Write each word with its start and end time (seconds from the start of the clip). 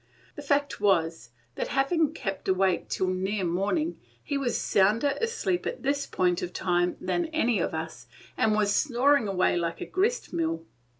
The 0.35 0.41
fact 0.41 0.81
was 0.81 1.29
that, 1.53 1.67
having 1.67 2.11
kept 2.11 2.47
awake 2.47 2.89
till 2.89 3.05
near 3.05 3.43
morning, 3.43 3.99
he 4.23 4.35
was 4.35 4.57
sounder 4.59 5.15
asleep 5.21 5.67
at 5.67 5.83
this 5.83 6.07
point 6.07 6.41
of 6.41 6.53
time 6.53 6.97
than 6.99 7.25
any 7.27 7.59
of 7.59 7.75
us, 7.75 8.07
and 8.35 8.55
was 8.55 8.73
snoring 8.75 9.27
away 9.27 9.55
like 9.57 9.79
a 9.79 9.85
grist 9.85 10.33
mill. 10.33 10.65